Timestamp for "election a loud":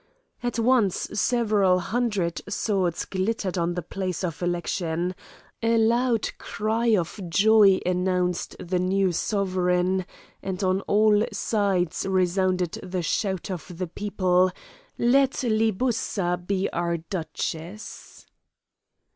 4.41-6.27